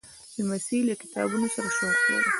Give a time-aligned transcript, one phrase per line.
[0.37, 2.27] لمسی له کتابونو سره شوق لري.